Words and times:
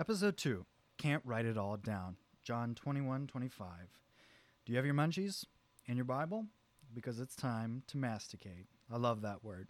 Episode 0.00 0.38
2 0.38 0.64
Can't 0.96 1.22
Write 1.26 1.44
It 1.44 1.58
All 1.58 1.76
Down. 1.76 2.16
John 2.42 2.74
21 2.74 3.26
25. 3.26 3.68
Do 4.64 4.72
you 4.72 4.76
have 4.78 4.86
your 4.86 4.94
munchies 4.94 5.44
and 5.86 5.98
your 5.98 6.06
Bible? 6.06 6.46
Because 6.94 7.20
it's 7.20 7.36
time 7.36 7.82
to 7.88 7.98
masticate. 7.98 8.64
I 8.90 8.96
love 8.96 9.20
that 9.20 9.44
word. 9.44 9.68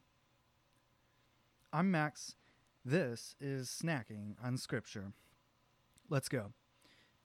I'm 1.72 1.90
Max. 1.90 2.36
This 2.84 3.34
is 3.40 3.68
Snacking 3.68 4.36
on 4.40 4.56
Scripture. 4.56 5.14
Let's 6.08 6.28
go. 6.28 6.52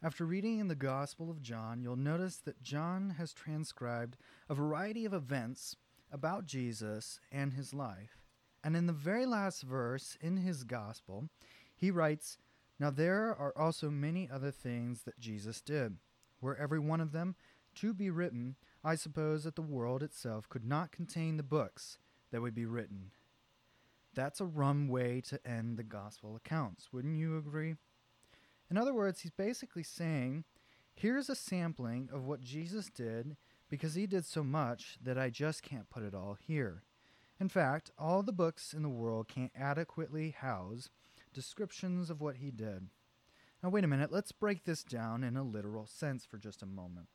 After 0.01 0.25
reading 0.25 0.57
in 0.57 0.67
the 0.67 0.73
Gospel 0.73 1.29
of 1.29 1.43
John, 1.43 1.83
you'll 1.83 1.95
notice 1.97 2.37
that 2.37 2.63
John 2.63 3.11
has 3.19 3.33
transcribed 3.33 4.17
a 4.49 4.55
variety 4.55 5.05
of 5.05 5.13
events 5.13 5.75
about 6.11 6.47
Jesus 6.47 7.19
and 7.31 7.53
his 7.53 7.71
life. 7.71 8.23
And 8.63 8.75
in 8.75 8.87
the 8.87 8.93
very 8.93 9.27
last 9.27 9.61
verse 9.61 10.17
in 10.21 10.37
his 10.37 10.63
Gospel, 10.63 11.29
he 11.75 11.91
writes, 11.91 12.39
Now 12.79 12.89
there 12.89 13.35
are 13.35 13.53
also 13.57 13.89
many 13.89 14.29
other 14.29 14.51
things 14.51 15.03
that 15.03 15.19
Jesus 15.19 15.61
did. 15.61 15.97
Were 16.41 16.57
every 16.57 16.79
one 16.79 16.99
of 16.99 17.11
them 17.11 17.35
to 17.75 17.93
be 17.93 18.09
written, 18.09 18.55
I 18.83 18.95
suppose 18.95 19.43
that 19.43 19.55
the 19.55 19.61
world 19.61 20.03
itself 20.03 20.47
could 20.49 20.65
not 20.65 20.91
contain 20.91 21.37
the 21.37 21.43
books 21.43 21.97
that 22.31 22.41
would 22.41 22.55
be 22.55 22.65
written. 22.65 23.11
That's 24.13 24.39
a 24.39 24.45
rum 24.45 24.87
way 24.87 25.21
to 25.27 25.45
end 25.45 25.77
the 25.77 25.83
Gospel 25.83 26.35
accounts, 26.35 26.93
wouldn't 26.93 27.17
you 27.17 27.37
agree? 27.37 27.75
In 28.69 28.77
other 28.77 28.93
words, 28.93 29.21
he's 29.21 29.31
basically 29.31 29.83
saying, 29.83 30.45
here's 30.93 31.29
a 31.29 31.35
sampling 31.35 32.09
of 32.11 32.23
what 32.23 32.41
Jesus 32.41 32.89
did 32.89 33.35
because 33.69 33.95
he 33.95 34.07
did 34.07 34.25
so 34.25 34.43
much 34.43 34.97
that 35.03 35.17
I 35.17 35.29
just 35.29 35.63
can't 35.63 35.89
put 35.89 36.03
it 36.03 36.13
all 36.13 36.37
here. 36.39 36.83
In 37.39 37.49
fact, 37.49 37.91
all 37.97 38.23
the 38.23 38.31
books 38.31 38.73
in 38.73 38.83
the 38.83 38.89
world 38.89 39.27
can't 39.27 39.51
adequately 39.55 40.31
house 40.31 40.89
descriptions 41.35 42.09
of 42.09 42.21
what 42.21 42.37
he 42.37 42.49
did. 42.49 42.87
Now, 43.61 43.69
wait 43.69 43.83
a 43.83 43.87
minute, 43.87 44.11
let's 44.11 44.31
break 44.31 44.63
this 44.63 44.83
down 44.83 45.23
in 45.23 45.35
a 45.35 45.43
literal 45.43 45.85
sense 45.85 46.25
for 46.25 46.37
just 46.37 46.63
a 46.63 46.67
moment. 46.67 47.07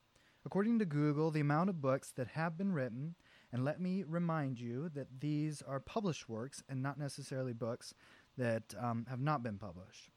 According 0.44 0.78
to 0.78 0.84
Google, 0.84 1.30
the 1.30 1.40
amount 1.40 1.70
of 1.70 1.80
books 1.80 2.12
that 2.12 2.28
have 2.28 2.56
been 2.56 2.72
written, 2.72 3.14
and 3.52 3.64
let 3.64 3.80
me 3.80 4.04
remind 4.06 4.60
you 4.60 4.88
that 4.90 5.20
these 5.20 5.62
are 5.62 5.80
published 5.80 6.28
works 6.28 6.62
and 6.68 6.82
not 6.82 6.98
necessarily 6.98 7.52
books 7.52 7.94
that 8.38 8.74
um, 8.78 9.06
have 9.08 9.20
not 9.20 9.42
been 9.42 9.58
published. 9.58 10.10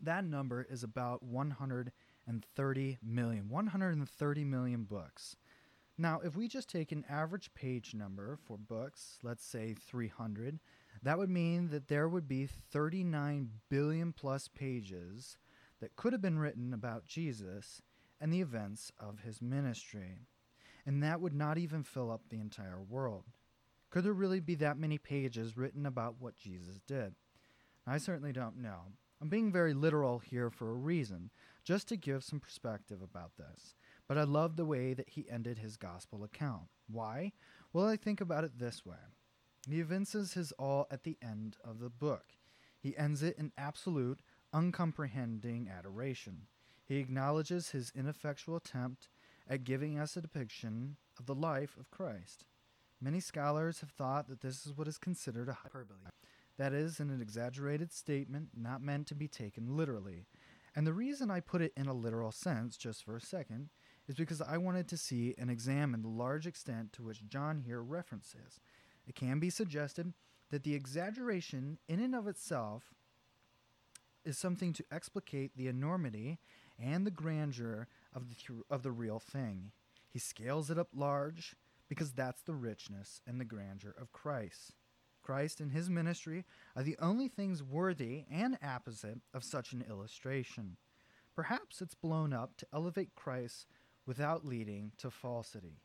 That 0.00 0.24
number 0.24 0.66
is 0.68 0.82
about 0.82 1.22
130 1.22 2.98
million. 3.02 3.48
130 3.48 4.44
million 4.44 4.84
books. 4.84 5.36
Now, 5.96 6.20
if 6.24 6.34
we 6.36 6.48
just 6.48 6.68
take 6.68 6.90
an 6.90 7.04
average 7.08 7.54
page 7.54 7.94
number 7.94 8.36
for 8.44 8.56
books, 8.58 9.18
let's 9.22 9.44
say 9.44 9.74
300, 9.74 10.58
that 11.04 11.18
would 11.18 11.30
mean 11.30 11.68
that 11.68 11.88
there 11.88 12.08
would 12.08 12.26
be 12.26 12.46
39 12.46 13.50
billion 13.68 14.12
plus 14.12 14.48
pages 14.48 15.36
that 15.80 15.96
could 15.96 16.12
have 16.12 16.22
been 16.22 16.38
written 16.38 16.72
about 16.72 17.04
Jesus 17.04 17.82
and 18.20 18.32
the 18.32 18.40
events 18.40 18.90
of 18.98 19.20
his 19.20 19.42
ministry. 19.42 20.18
And 20.86 21.02
that 21.02 21.20
would 21.20 21.34
not 21.34 21.58
even 21.58 21.82
fill 21.82 22.10
up 22.10 22.22
the 22.28 22.40
entire 22.40 22.80
world. 22.80 23.24
Could 23.90 24.04
there 24.04 24.12
really 24.12 24.40
be 24.40 24.54
that 24.56 24.78
many 24.78 24.98
pages 24.98 25.56
written 25.56 25.86
about 25.86 26.16
what 26.18 26.36
Jesus 26.36 26.80
did? 26.86 27.14
I 27.86 27.98
certainly 27.98 28.32
don't 28.32 28.56
know. 28.56 28.80
I'm 29.20 29.28
being 29.28 29.52
very 29.52 29.74
literal 29.74 30.18
here 30.18 30.50
for 30.50 30.70
a 30.70 30.74
reason, 30.74 31.30
just 31.64 31.86
to 31.88 31.96
give 31.96 32.24
some 32.24 32.40
perspective 32.40 33.00
about 33.02 33.32
this. 33.36 33.74
But 34.08 34.18
I 34.18 34.24
love 34.24 34.56
the 34.56 34.64
way 34.64 34.94
that 34.94 35.10
he 35.10 35.26
ended 35.30 35.58
his 35.58 35.76
gospel 35.76 36.24
account. 36.24 36.64
Why? 36.90 37.32
Well, 37.72 37.86
I 37.86 37.96
think 37.96 38.20
about 38.20 38.44
it 38.44 38.58
this 38.58 38.84
way. 38.84 38.96
He 39.68 39.80
evinces 39.80 40.34
his 40.34 40.52
all 40.52 40.86
at 40.90 41.04
the 41.04 41.16
end 41.22 41.56
of 41.64 41.80
the 41.80 41.90
book. 41.90 42.24
He 42.78 42.96
ends 42.96 43.22
it 43.22 43.36
in 43.38 43.52
absolute, 43.56 44.20
uncomprehending 44.52 45.68
adoration. 45.68 46.46
He 46.84 46.98
acknowledges 46.98 47.70
his 47.70 47.92
ineffectual 47.94 48.56
attempt 48.56 49.08
at 49.48 49.64
giving 49.64 49.98
us 49.98 50.16
a 50.16 50.20
depiction 50.20 50.96
of 51.18 51.26
the 51.26 51.34
life 51.34 51.76
of 51.78 51.90
Christ. 51.90 52.44
Many 53.00 53.20
scholars 53.20 53.80
have 53.80 53.90
thought 53.90 54.28
that 54.28 54.40
this 54.40 54.66
is 54.66 54.76
what 54.76 54.88
is 54.88 54.98
considered 54.98 55.48
a 55.48 55.54
hyperbole. 55.54 56.10
That 56.56 56.72
is, 56.72 57.00
an 57.00 57.18
exaggerated 57.20 57.92
statement 57.92 58.50
not 58.56 58.82
meant 58.82 59.06
to 59.08 59.14
be 59.14 59.28
taken 59.28 59.76
literally. 59.76 60.26
And 60.76 60.86
the 60.86 60.92
reason 60.92 61.30
I 61.30 61.40
put 61.40 61.62
it 61.62 61.72
in 61.76 61.86
a 61.86 61.94
literal 61.94 62.32
sense, 62.32 62.76
just 62.76 63.04
for 63.04 63.16
a 63.16 63.20
second, 63.20 63.70
is 64.08 64.14
because 64.14 64.40
I 64.40 64.58
wanted 64.58 64.88
to 64.88 64.96
see 64.96 65.34
and 65.38 65.50
examine 65.50 66.02
the 66.02 66.08
large 66.08 66.46
extent 66.46 66.92
to 66.94 67.02
which 67.02 67.26
John 67.26 67.62
here 67.64 67.82
references. 67.82 68.60
It 69.06 69.14
can 69.14 69.38
be 69.38 69.50
suggested 69.50 70.12
that 70.50 70.62
the 70.62 70.74
exaggeration, 70.74 71.78
in 71.88 72.00
and 72.00 72.14
of 72.14 72.26
itself, 72.26 72.94
is 74.24 74.38
something 74.38 74.72
to 74.72 74.84
explicate 74.90 75.56
the 75.56 75.68
enormity 75.68 76.38
and 76.82 77.06
the 77.06 77.10
grandeur 77.10 77.88
of 78.14 78.28
the, 78.28 78.36
of 78.70 78.82
the 78.82 78.92
real 78.92 79.18
thing. 79.18 79.72
He 80.08 80.18
scales 80.18 80.70
it 80.70 80.78
up 80.78 80.88
large 80.94 81.56
because 81.88 82.12
that's 82.12 82.42
the 82.42 82.54
richness 82.54 83.20
and 83.26 83.40
the 83.40 83.44
grandeur 83.44 83.94
of 84.00 84.12
Christ. 84.12 84.72
Christ 85.22 85.60
and 85.60 85.72
his 85.72 85.88
ministry 85.88 86.44
are 86.76 86.82
the 86.82 86.96
only 87.00 87.28
things 87.28 87.62
worthy 87.62 88.24
and 88.30 88.58
apposite 88.62 89.20
of 89.32 89.42
such 89.42 89.72
an 89.72 89.84
illustration. 89.88 90.76
Perhaps 91.34 91.80
it's 91.80 91.94
blown 91.94 92.32
up 92.32 92.56
to 92.58 92.66
elevate 92.72 93.14
Christ 93.14 93.66
without 94.06 94.44
leading 94.44 94.92
to 94.98 95.10
falsity. 95.10 95.80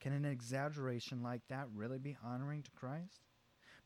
Can 0.00 0.12
an 0.12 0.24
exaggeration 0.24 1.22
like 1.22 1.42
that 1.48 1.68
really 1.74 1.98
be 1.98 2.16
honoring 2.22 2.62
to 2.62 2.70
Christ? 2.72 3.20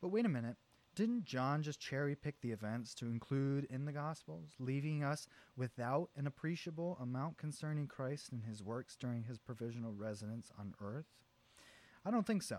But 0.01 0.09
wait 0.09 0.25
a 0.25 0.29
minute. 0.29 0.57
Didn't 0.93 1.23
John 1.23 1.63
just 1.63 1.79
cherry 1.79 2.15
pick 2.15 2.41
the 2.41 2.51
events 2.51 2.93
to 2.95 3.07
include 3.07 3.63
in 3.69 3.85
the 3.85 3.93
Gospels, 3.93 4.55
leaving 4.59 5.05
us 5.05 5.25
without 5.55 6.09
an 6.17 6.27
appreciable 6.27 6.97
amount 7.01 7.37
concerning 7.37 7.87
Christ 7.87 8.33
and 8.33 8.43
his 8.43 8.61
works 8.61 8.97
during 8.97 9.23
his 9.23 9.39
provisional 9.39 9.93
residence 9.93 10.51
on 10.59 10.73
earth? 10.81 11.05
I 12.03 12.11
don't 12.11 12.27
think 12.27 12.43
so. 12.43 12.57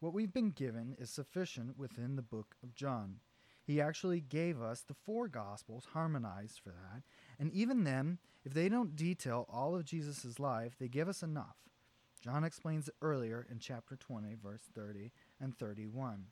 What 0.00 0.12
we've 0.12 0.32
been 0.32 0.50
given 0.50 0.94
is 0.98 1.10
sufficient 1.10 1.78
within 1.78 2.16
the 2.16 2.22
book 2.22 2.54
of 2.62 2.74
John. 2.74 3.20
He 3.64 3.80
actually 3.80 4.20
gave 4.20 4.60
us 4.60 4.82
the 4.82 4.94
four 4.94 5.26
Gospels 5.26 5.88
harmonized 5.92 6.60
for 6.62 6.70
that, 6.70 7.02
and 7.38 7.50
even 7.52 7.84
then, 7.84 8.18
if 8.44 8.52
they 8.52 8.68
don't 8.68 8.94
detail 8.94 9.46
all 9.50 9.74
of 9.74 9.84
Jesus' 9.84 10.38
life, 10.38 10.76
they 10.78 10.88
give 10.88 11.08
us 11.08 11.22
enough. 11.22 11.56
John 12.18 12.44
explains 12.44 12.88
it 12.88 12.94
earlier 13.00 13.46
in 13.50 13.58
chapter 13.58 13.96
20, 13.96 14.36
verse 14.42 14.62
30 14.74 15.12
and 15.40 15.56
31. 15.56 16.26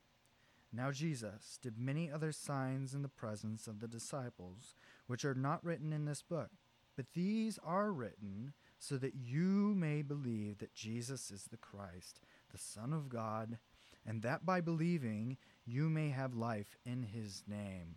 Now 0.73 0.91
Jesus 0.91 1.59
did 1.63 1.79
many 1.79 2.11
other 2.11 2.33
signs 2.33 2.93
in 2.93 3.03
the 3.03 3.09
presence 3.09 3.67
of 3.67 3.81
the 3.81 3.89
disciples, 3.89 4.75
which 5.07 5.25
are 5.25 5.35
not 5.35 5.65
written 5.65 5.93
in 5.93 6.05
this 6.05 6.23
book, 6.23 6.51
but 6.97 7.07
these 7.15 7.59
are 7.65 7.93
written 7.93 8.53
so 8.79 8.97
that 8.99 9.15
you 9.15 9.75
may 9.75 10.03
believe 10.03 10.59
that 10.59 10.75
Jesus 10.75 11.31
is 11.31 11.45
the 11.45 11.57
Christ, 11.57 12.21
the 12.51 12.59
Son 12.59 12.93
of 12.93 13.09
God, 13.09 13.59
and 14.05 14.23
that 14.23 14.45
by 14.45 14.61
believing 14.61 15.37
you 15.65 15.89
may 15.89 16.11
have 16.11 16.35
life 16.35 16.77
in 16.85 17.03
his 17.03 17.43
name. 17.47 17.97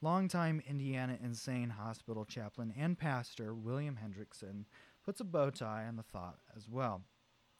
Longtime 0.00 0.62
Indiana 0.68 1.18
Insane 1.20 1.70
Hospital 1.70 2.24
chaplain 2.24 2.72
and 2.78 2.96
pastor 2.96 3.52
William 3.52 3.96
Hendriksen 3.96 4.64
puts 5.08 5.22
a 5.22 5.24
bow 5.24 5.48
tie 5.48 5.86
on 5.88 5.96
the 5.96 6.02
thought 6.02 6.36
as 6.54 6.68
well. 6.68 7.00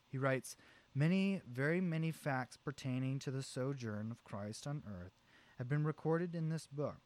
He 0.07 0.19
writes, 0.19 0.55
Many, 0.95 1.41
very 1.51 1.81
many 1.81 2.11
facts 2.11 2.59
pertaining 2.59 3.19
to 3.21 3.31
the 3.31 3.43
sojourn 3.43 4.11
of 4.11 4.23
Christ 4.23 4.67
on 4.67 4.83
earth 4.87 5.15
have 5.57 5.67
been 5.67 5.83
recorded 5.83 6.35
in 6.35 6.51
this 6.51 6.67
book. 6.67 6.99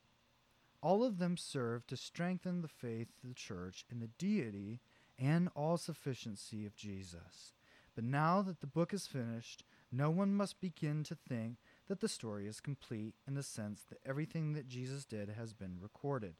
All 0.83 1.05
of 1.05 1.19
them 1.19 1.37
serve 1.37 1.87
to 1.87 1.97
strengthen 1.97 2.61
the 2.61 2.67
faith 2.67 3.07
of 3.23 3.29
the 3.29 3.37
church 3.37 3.85
in 3.89 4.01
the 4.01 4.11
deity 4.19 4.81
and 5.17 5.49
all 5.55 5.77
sufficiency 5.77 6.67
of 6.67 6.75
Jesus. 6.75 7.53
But 7.95 8.03
now 8.03 8.43
that 8.43 8.61
the 8.61 8.67
book 8.67 8.93
is 8.93 9.07
finished, 9.07 9.63
no 9.93 10.11
one 10.11 10.35
must 10.35 10.61
begin 10.61 11.05
to 11.05 11.15
think 11.15 11.59
that 11.87 12.01
the 12.01 12.09
story 12.09 12.49
is 12.49 12.59
complete 12.59 13.15
in 13.29 13.35
the 13.35 13.45
sense 13.45 13.85
that 13.91 14.01
everything 14.05 14.55
that 14.55 14.67
Jesus 14.67 15.05
did 15.05 15.29
has 15.39 15.53
been 15.53 15.79
recorded. 15.81 16.35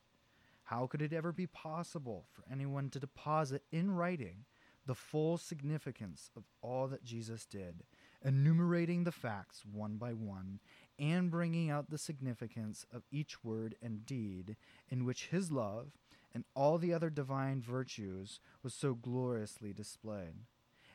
How 0.73 0.87
could 0.87 1.03
it 1.03 1.13
ever 1.13 1.33
be 1.33 1.47
possible 1.47 2.25
for 2.33 2.45
anyone 2.51 2.89
to 2.91 2.99
deposit 2.99 3.63
in 3.71 3.91
writing 3.91 4.47
the 4.87 4.95
full 4.95 5.37
significance 5.37 6.31
of 6.35 6.45
all 6.63 6.89
that 6.89 7.05
Jesus 7.05 7.45
did, 7.45 7.83
enumerating 8.25 9.05
the 9.05 9.13
facts 9.13 9.65
one 9.71 9.97
by 9.97 10.15
one, 10.15 10.61
and 10.99 11.31
bringing 11.31 11.69
out 11.69 11.91
the 11.91 11.99
significance 11.99 12.87
of 12.91 13.03
each 13.11 13.45
word 13.45 13.75
and 13.83 14.07
deed 14.07 14.57
in 14.89 15.05
which 15.05 15.27
his 15.27 15.53
love 15.53 15.89
and 16.33 16.43
all 16.57 16.79
the 16.79 16.95
other 16.95 17.11
divine 17.11 17.61
virtues 17.61 18.41
was 18.63 18.73
so 18.73 18.95
gloriously 18.95 19.75
displayed. 19.75 20.47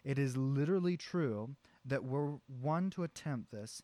It 0.04 0.18
is 0.18 0.36
literally 0.36 0.98
true 0.98 1.56
that 1.86 2.04
were 2.04 2.40
one 2.48 2.90
to 2.92 3.04
attempt 3.04 3.52
this, 3.52 3.84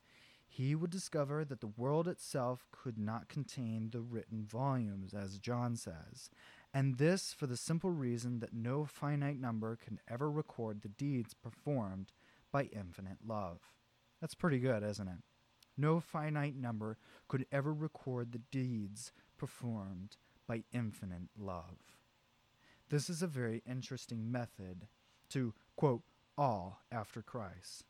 he 0.54 0.76
would 0.76 0.92
discover 0.92 1.44
that 1.44 1.62
the 1.62 1.74
world 1.78 2.08
itself 2.08 2.68
could 2.72 2.96
not 2.96 3.28
contain 3.28 3.90
the 3.90 4.02
written 4.02 4.46
volumes, 4.46 5.12
as 5.12 5.40
John 5.40 5.76
says, 5.76 6.30
and 6.72 7.00
this 7.00 7.34
for 7.34 7.48
the 7.48 7.58
simple 7.58 7.90
reason 7.90 8.40
that 8.40 8.54
no 8.54 8.86
finite 8.86 9.40
number 9.40 9.76
can 9.76 10.00
ever 10.08 10.30
record 10.30 10.84
the 10.84 10.90
deeds 10.90 11.34
performed 11.34 12.12
by 12.52 12.66
infinite 12.66 13.18
love. 13.26 13.62
That's 14.22 14.36
pretty 14.36 14.60
good, 14.60 14.84
isn't 14.84 15.08
it? 15.08 15.24
No 15.76 16.00
finite 16.00 16.56
number 16.56 17.00
could 17.28 17.48
ever 17.52 17.74
record 17.74 18.32
the 18.32 18.42
deeds 18.52 19.12
performed 19.40 20.18
by 20.48 20.66
infinite 20.72 21.30
love. 21.36 21.98
This 22.90 23.10
is 23.10 23.24
a 23.24 23.28
very 23.28 23.64
interesting 23.68 24.32
method 24.32 24.88
to, 25.30 25.56
quote, 25.76 26.04
all 26.38 26.84
after 26.92 27.24
Christ. 27.24 27.86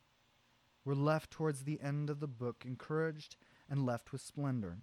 We're 0.86 0.96
left 0.96 1.32
towards 1.32 1.64
the 1.64 1.80
end 1.82 2.10
of 2.10 2.20
the 2.20 2.28
book 2.28 2.64
encouraged 2.66 3.38
and 3.70 3.86
left 3.86 4.12
with 4.12 4.22
splendor. 4.22 4.80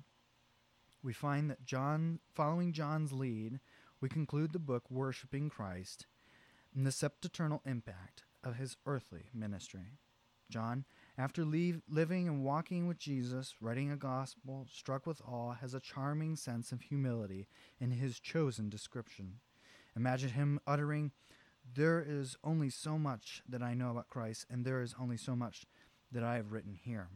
We 1.02 1.12
find 1.12 1.50
that 1.50 1.64
John, 1.64 2.20
following 2.34 2.72
John's 2.72 3.12
lead, 3.12 3.60
we 4.00 4.08
conclude 4.08 4.52
the 4.52 4.58
book 4.58 4.90
worshiping 4.90 5.50
Christ 5.50 6.06
and 6.74 6.86
the 6.86 6.92
sempiternal 6.92 7.62
impact 7.66 8.24
of 8.42 8.56
his 8.56 8.76
earthly 8.86 9.26
ministry. 9.34 9.98
John, 10.50 10.84
after 11.16 11.44
leave, 11.44 11.82
living 11.88 12.28
and 12.28 12.44
walking 12.44 12.86
with 12.86 12.98
Jesus, 12.98 13.54
writing 13.60 13.90
a 13.90 13.96
gospel 13.96 14.66
struck 14.70 15.06
with 15.06 15.22
awe, 15.26 15.54
has 15.54 15.74
a 15.74 15.80
charming 15.80 16.36
sense 16.36 16.72
of 16.72 16.82
humility 16.82 17.46
in 17.78 17.92
his 17.92 18.18
chosen 18.18 18.68
description. 18.68 19.40
Imagine 19.94 20.30
him 20.30 20.60
uttering, 20.66 21.12
There 21.74 22.04
is 22.06 22.36
only 22.42 22.70
so 22.70 22.98
much 22.98 23.42
that 23.48 23.62
I 23.62 23.74
know 23.74 23.90
about 23.90 24.08
Christ, 24.08 24.46
and 24.50 24.64
there 24.64 24.82
is 24.82 24.94
only 24.98 25.16
so 25.16 25.36
much 25.36 25.66
that 26.12 26.22
I 26.22 26.36
have 26.36 26.52
written 26.52 26.74
here. 26.74 27.08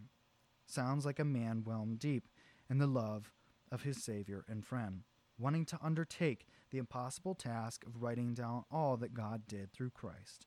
Sounds 0.66 1.04
like 1.04 1.18
a 1.18 1.24
man 1.24 1.62
whelmed 1.64 1.98
deep 1.98 2.28
in 2.70 2.78
the 2.78 2.86
love 2.86 3.32
of 3.70 3.82
his 3.82 4.02
Savior 4.02 4.44
and 4.48 4.64
friend, 4.64 5.02
wanting 5.38 5.64
to 5.66 5.78
undertake 5.82 6.46
the 6.70 6.78
impossible 6.78 7.34
task 7.34 7.84
of 7.86 8.02
writing 8.02 8.34
down 8.34 8.64
all 8.70 8.96
that 8.96 9.14
God 9.14 9.46
did 9.46 9.72
through 9.72 9.90
Christ. 9.90 10.46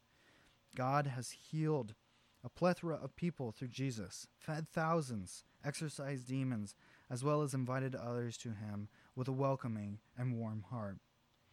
God 0.76 1.08
has 1.08 1.32
healed 1.32 1.96
a 2.44 2.50
plethora 2.50 2.96
of 2.96 3.16
people 3.16 3.52
through 3.52 3.70
Jesus, 3.70 4.28
fed 4.38 4.70
thousands, 4.70 5.44
exorcised 5.66 6.28
demons, 6.28 6.76
as 7.10 7.24
well 7.24 7.42
as 7.42 7.54
invited 7.54 7.96
others 7.96 8.38
to 8.38 8.50
him 8.50 8.88
with 9.16 9.28
a 9.28 9.34
welcoming 9.34 10.00
and 10.18 10.38
warm 10.38 10.64
heart. 10.70 10.98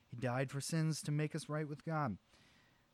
He 0.09 0.17
died 0.17 0.51
for 0.51 0.61
sins 0.61 1.03
to 1.03 1.13
make 1.13 1.35
us 1.35 1.49
right 1.49 1.69
with 1.69 1.85
God. 1.85 2.19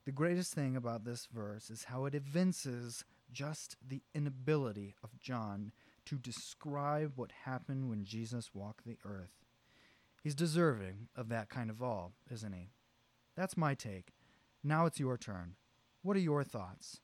The 0.06 0.12
greatest 0.12 0.54
thing 0.54 0.76
about 0.76 1.04
this 1.04 1.28
verse 1.30 1.68
is 1.68 1.84
how 1.84 2.06
it 2.06 2.14
evinces 2.14 3.04
just 3.32 3.76
the 3.86 4.02
inability 4.14 4.94
of 5.02 5.18
John 5.18 5.72
to 6.06 6.16
describe 6.16 7.12
what 7.16 7.32
happened 7.44 7.88
when 7.88 8.04
Jesus 8.04 8.50
walked 8.54 8.84
the 8.84 8.98
earth. 9.04 9.44
He's 10.22 10.34
deserving 10.34 11.08
of 11.16 11.28
that 11.28 11.48
kind 11.48 11.70
of 11.70 11.82
awe, 11.82 12.08
isn't 12.30 12.52
he? 12.52 12.70
That's 13.36 13.56
my 13.56 13.74
take. 13.74 14.12
Now 14.62 14.86
it's 14.86 15.00
your 15.00 15.16
turn. 15.16 15.54
What 16.02 16.16
are 16.16 16.20
your 16.20 16.44
thoughts? 16.44 17.00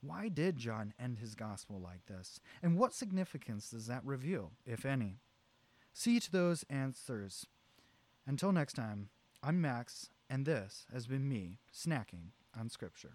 Why 0.00 0.28
did 0.28 0.56
John 0.56 0.94
end 0.98 1.18
his 1.18 1.34
gospel 1.34 1.80
like 1.80 2.06
this? 2.06 2.40
And 2.62 2.78
what 2.78 2.92
significance 2.92 3.70
does 3.70 3.86
that 3.86 4.04
reveal, 4.04 4.52
if 4.64 4.84
any? 4.84 5.18
See 5.92 6.20
to 6.20 6.30
those 6.30 6.64
answers. 6.70 7.46
Until 8.26 8.52
next 8.52 8.74
time, 8.74 9.08
I'm 9.42 9.60
Max, 9.60 10.10
and 10.28 10.44
this 10.44 10.86
has 10.92 11.06
been 11.06 11.28
me 11.28 11.58
snacking 11.74 12.32
on 12.58 12.68
Scripture. 12.68 13.14